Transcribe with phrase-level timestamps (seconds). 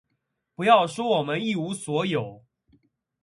[0.55, 2.43] 不要说我们一无所有，